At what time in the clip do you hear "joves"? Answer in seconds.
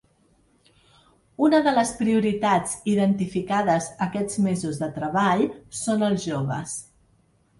6.31-6.77